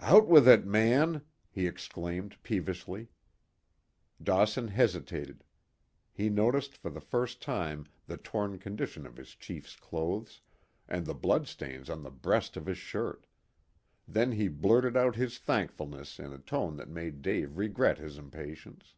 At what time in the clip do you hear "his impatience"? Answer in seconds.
17.98-18.94